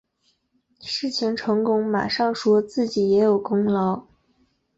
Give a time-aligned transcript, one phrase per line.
[0.81, 4.07] 事情成功马上说自己也有功劳